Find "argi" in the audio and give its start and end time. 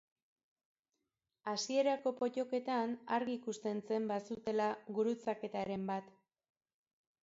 3.19-3.37